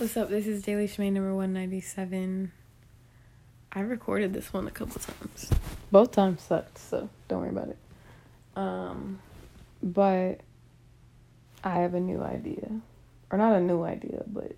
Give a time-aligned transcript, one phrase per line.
[0.00, 0.30] What's up?
[0.30, 2.52] This is Daily Shmay number 197.
[3.70, 5.50] I recorded this one a couple times.
[5.92, 7.78] Both times sucked, so don't worry about it.
[8.56, 9.18] Um,
[9.82, 10.40] but
[11.62, 12.80] I have a new idea.
[13.30, 14.56] Or not a new idea, but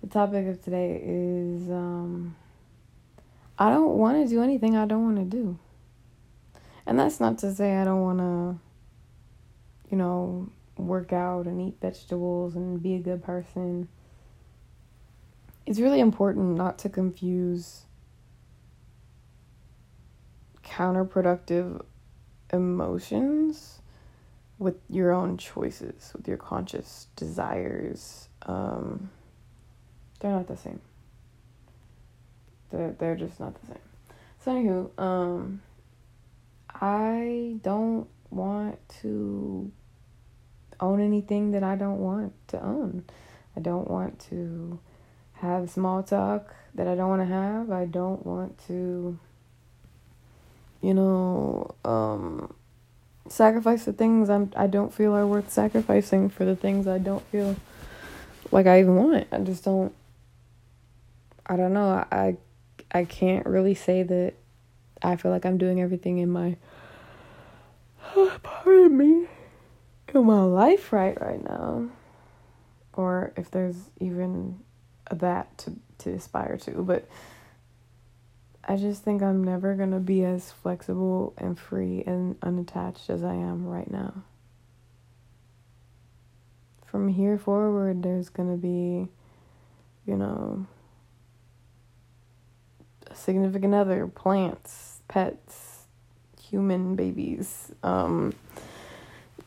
[0.00, 2.36] the topic of today is um,
[3.58, 5.58] I don't want to do anything I don't want to do.
[6.86, 8.60] And that's not to say I don't want to,
[9.90, 13.88] you know, work out and eat vegetables and be a good person.
[15.66, 17.86] It's really important not to confuse
[20.62, 21.84] counterproductive
[22.52, 23.80] emotions
[24.58, 28.28] with your own choices, with your conscious desires.
[28.42, 29.10] Um,
[30.20, 30.80] they're not the same.
[32.70, 33.78] They're they're just not the same.
[34.44, 35.62] So anywho, um,
[36.70, 39.70] I don't want to
[40.80, 43.04] own anything that I don't want to own.
[43.56, 44.78] I don't want to
[45.40, 47.70] have small talk that I don't want to have.
[47.70, 49.18] I don't want to,
[50.80, 52.54] you know, um,
[53.28, 57.24] sacrifice the things I'm I don't feel are worth sacrificing for the things I don't
[57.26, 57.56] feel
[58.50, 59.26] like I even want.
[59.32, 59.94] I just don't.
[61.46, 62.04] I don't know.
[62.10, 62.36] I
[62.90, 64.34] I can't really say that
[65.02, 66.56] I feel like I'm doing everything in my
[68.42, 69.26] pardon me
[70.14, 71.88] in my life right right now
[72.94, 74.60] or if there's even
[75.10, 77.08] that to to aspire to but
[78.68, 83.22] I just think I'm never going to be as flexible and free and unattached as
[83.22, 84.24] I am right now.
[86.84, 89.08] From here forward, there's going to be,
[90.04, 90.66] you know,
[93.08, 95.84] a significant other, plants, pets,
[96.42, 98.34] human babies, um,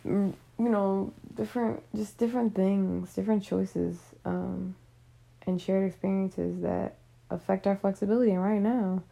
[0.06, 4.76] you know, different, just different things, different choices, um,
[5.50, 6.96] and shared experiences that
[7.30, 8.32] affect our flexibility.
[8.32, 9.04] And right now,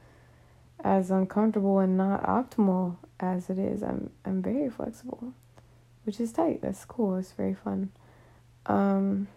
[0.84, 5.34] as uncomfortable and not optimal as it is, I'm I'm very flexible,
[6.06, 6.62] which is tight.
[6.62, 7.18] That's cool.
[7.18, 7.90] It's very fun.
[8.68, 9.28] Um,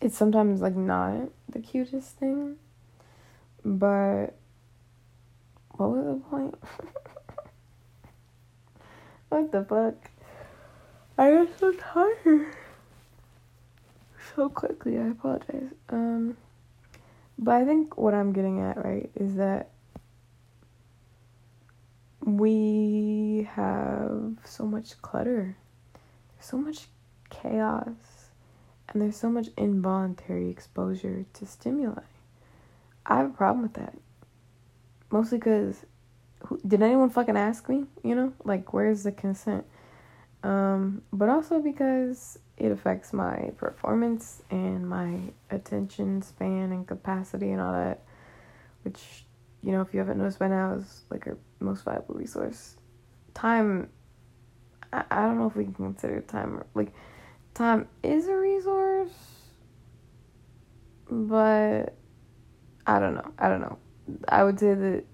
[0.00, 2.56] it's sometimes like not the cutest thing,
[3.64, 4.34] but
[5.70, 6.54] what was the point?
[9.30, 10.10] what the fuck?
[11.16, 12.56] I am so tired
[14.34, 14.98] so quickly.
[14.98, 15.70] I apologize.
[15.88, 16.36] Um.
[17.38, 19.70] But I think what I'm getting at, right, is that
[22.24, 25.56] we have so much clutter,
[26.38, 26.86] so much
[27.30, 28.28] chaos,
[28.88, 32.02] and there's so much involuntary exposure to stimuli.
[33.06, 33.94] I have a problem with that.
[35.10, 35.84] Mostly because,
[36.66, 37.86] did anyone fucking ask me?
[38.04, 39.64] You know, like, where's the consent?
[40.42, 45.20] Um, but also because it affects my performance and my
[45.50, 48.02] attention span and capacity and all that
[48.82, 49.24] which
[49.62, 52.76] you know if you haven't noticed by now is like our most valuable resource.
[53.34, 53.88] Time
[54.92, 56.92] I, I don't know if we can consider time like
[57.54, 59.12] time is a resource
[61.10, 61.94] but
[62.86, 63.78] i don't know i don't know.
[64.28, 65.04] I would say that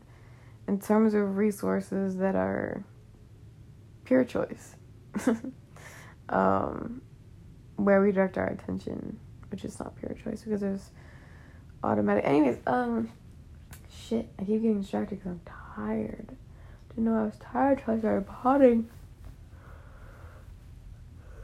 [0.66, 2.84] in terms of resources that are
[4.04, 4.74] pure choice
[6.28, 7.02] um
[7.78, 9.18] where we direct our attention,
[9.50, 10.90] which is not pure choice because there's
[11.84, 12.24] automatic.
[12.26, 13.10] Anyways, um,
[13.88, 15.40] shit, I keep getting distracted because I'm
[15.76, 16.36] tired.
[16.90, 18.88] Didn't know I was tired until I started potting.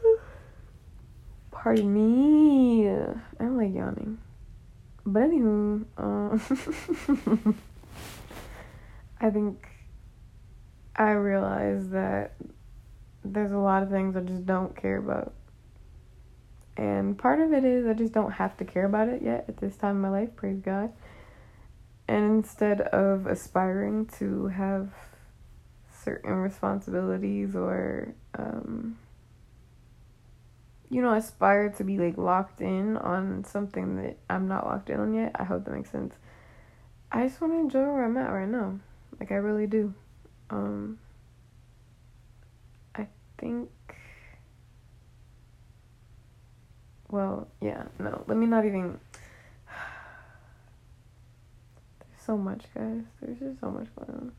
[1.53, 2.89] Pardon me.
[2.89, 4.19] I don't like yawning.
[5.07, 7.57] But anywho, um,
[9.21, 9.69] I think
[10.97, 12.33] I realized that
[13.25, 15.33] there's a lot of things I just don't care about
[16.77, 19.59] and part of it is I just don't have to care about it yet at
[19.59, 20.93] this time in my life, praise God.
[22.09, 24.91] And instead of aspiring to have
[26.03, 28.99] certain responsibilities or, um,
[30.91, 34.99] you know, aspire to be like locked in on something that I'm not locked in
[34.99, 36.15] on yet, I hope that makes sense.
[37.11, 38.81] I just want to enjoy where I'm at right now.
[39.21, 39.95] Like, I really do.
[40.51, 40.99] Um,
[43.45, 43.69] think
[47.15, 48.25] Well, yeah, no.
[48.27, 48.99] Let me not even.
[52.01, 53.03] There's so much, guys.
[53.21, 54.33] There's just so much going on.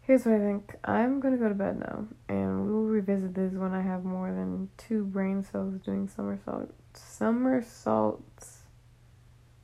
[0.00, 0.76] Here's what I think.
[0.82, 4.32] I'm gonna go to bed now, and we will revisit this when I have more
[4.32, 6.72] than two brain cells doing somersaults.
[6.94, 8.62] somersaults.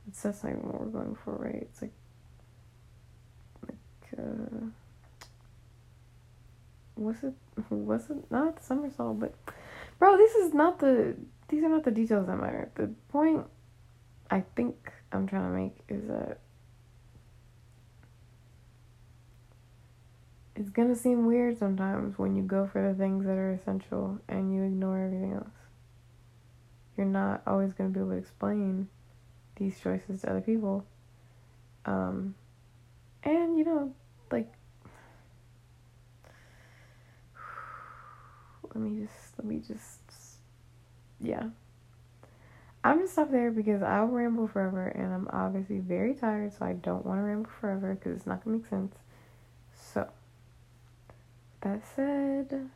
[0.07, 1.55] It's that's not even what we're going for, right?
[1.55, 1.96] It's like like
[6.97, 7.33] what's it
[7.69, 9.33] what's it not somersault, but
[9.99, 11.15] Bro, this is not the
[11.49, 12.69] these are not the details that matter.
[12.75, 13.45] The point
[14.29, 16.39] I think I'm trying to make is that
[20.55, 24.53] it's gonna seem weird sometimes when you go for the things that are essential and
[24.53, 25.49] you ignore everything else.
[26.95, 28.89] You're not always gonna be able to explain
[29.55, 30.85] these choices to other people.
[31.85, 32.35] Um,
[33.23, 33.93] and you know,
[34.31, 34.51] like,
[38.77, 39.99] let me just, let me just,
[41.19, 41.47] yeah.
[42.83, 46.73] I'm gonna stop there because I'll ramble forever, and I'm obviously very tired, so I
[46.73, 48.95] don't want to ramble forever because it's not gonna make sense.
[49.93, 50.07] So,
[51.61, 52.69] that said.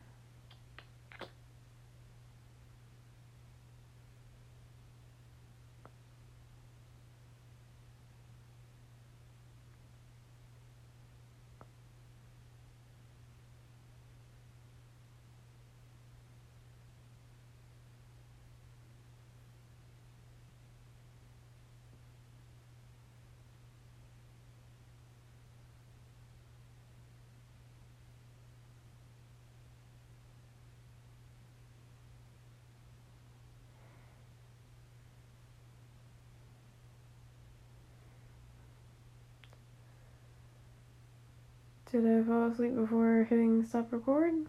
[41.92, 44.46] Did I fall asleep before hitting stop record?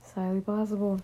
[0.00, 0.98] It's highly possible.